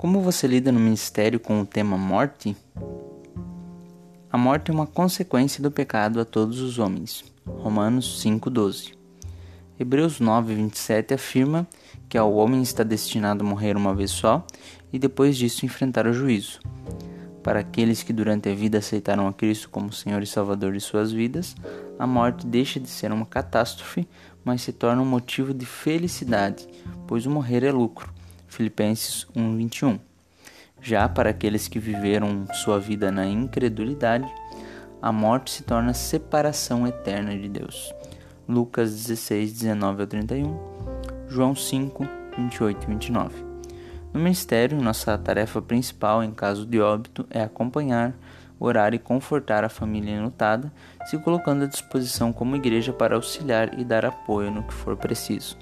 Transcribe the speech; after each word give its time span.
Como 0.00 0.22
você 0.22 0.46
lida 0.46 0.72
no 0.72 0.80
ministério 0.80 1.38
com 1.38 1.60
o 1.60 1.66
tema 1.66 1.98
morte? 1.98 2.56
A 4.32 4.38
morte 4.38 4.70
é 4.70 4.74
uma 4.74 4.86
consequência 4.86 5.62
do 5.62 5.70
pecado 5.70 6.18
a 6.18 6.24
todos 6.24 6.58
os 6.60 6.78
homens. 6.78 7.22
Romanos 7.44 8.22
5:12. 8.22 8.94
Hebreus 9.78 10.18
9:27 10.18 11.12
afirma 11.12 11.68
que 12.08 12.16
ao 12.16 12.32
homem 12.32 12.62
está 12.62 12.82
destinado 12.82 13.44
a 13.44 13.46
morrer 13.46 13.76
uma 13.76 13.94
vez 13.94 14.10
só 14.10 14.42
e 14.90 14.98
depois 14.98 15.36
disso 15.36 15.66
enfrentar 15.66 16.06
o 16.06 16.14
juízo. 16.14 16.60
Para 17.42 17.60
aqueles 17.60 18.02
que 18.02 18.14
durante 18.14 18.48
a 18.48 18.54
vida 18.54 18.78
aceitaram 18.78 19.28
a 19.28 19.34
Cristo 19.34 19.68
como 19.68 19.92
Senhor 19.92 20.22
e 20.22 20.26
Salvador 20.26 20.72
de 20.72 20.80
suas 20.80 21.12
vidas, 21.12 21.54
a 21.98 22.06
morte 22.06 22.46
deixa 22.46 22.80
de 22.80 22.88
ser 22.88 23.12
uma 23.12 23.26
catástrofe, 23.26 24.08
mas 24.42 24.62
se 24.62 24.72
torna 24.72 25.02
um 25.02 25.06
motivo 25.06 25.52
de 25.52 25.66
felicidade, 25.66 26.66
pois 27.06 27.26
o 27.26 27.30
morrer 27.30 27.64
é 27.64 27.70
lucro. 27.70 28.18
Filipenses 28.50 29.26
1:21. 29.34 29.98
Já 30.82 31.08
para 31.08 31.30
aqueles 31.30 31.68
que 31.68 31.78
viveram 31.78 32.46
sua 32.52 32.80
vida 32.80 33.10
na 33.10 33.24
incredulidade, 33.24 34.30
a 35.00 35.12
morte 35.12 35.52
se 35.52 35.62
torna 35.62 35.94
separação 35.94 36.86
eterna 36.86 37.36
de 37.36 37.48
Deus. 37.48 37.94
Lucas 38.48 38.92
16, 38.92 39.52
19 39.52 40.02
a 40.02 40.06
31, 40.06 40.58
João 41.28 41.54
5, 41.54 42.04
28 42.36 42.82
e 42.82 42.86
29. 42.86 43.44
No 44.12 44.20
ministério, 44.20 44.82
nossa 44.82 45.16
tarefa 45.16 45.62
principal 45.62 46.24
em 46.24 46.32
caso 46.32 46.66
de 46.66 46.80
óbito 46.80 47.24
é 47.30 47.42
acompanhar, 47.42 48.12
orar 48.58 48.92
e 48.92 48.98
confortar 48.98 49.62
a 49.62 49.68
família 49.68 50.16
enlutada, 50.16 50.72
se 51.06 51.16
colocando 51.18 51.62
à 51.62 51.66
disposição 51.66 52.32
como 52.32 52.56
igreja 52.56 52.92
para 52.92 53.14
auxiliar 53.14 53.78
e 53.78 53.84
dar 53.84 54.04
apoio 54.04 54.50
no 54.50 54.64
que 54.64 54.74
for 54.74 54.96
preciso. 54.96 55.56